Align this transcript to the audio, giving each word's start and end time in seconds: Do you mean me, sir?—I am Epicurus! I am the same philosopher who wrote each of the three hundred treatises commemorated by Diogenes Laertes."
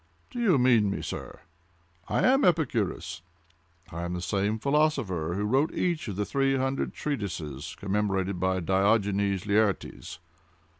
Do 0.31 0.39
you 0.39 0.57
mean 0.57 0.89
me, 0.89 1.03
sir?—I 1.03 2.23
am 2.23 2.43
Epicurus! 2.43 3.21
I 3.91 4.01
am 4.01 4.13
the 4.15 4.21
same 4.23 4.57
philosopher 4.57 5.35
who 5.35 5.43
wrote 5.43 5.75
each 5.75 6.07
of 6.07 6.15
the 6.15 6.25
three 6.25 6.57
hundred 6.57 6.91
treatises 6.95 7.75
commemorated 7.79 8.39
by 8.39 8.61
Diogenes 8.61 9.45
Laertes." 9.45 10.17